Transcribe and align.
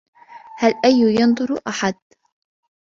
هل 0.57 0.73
أى 0.85 0.91
ينظر 0.91 1.61
أحد؟ 1.67 1.95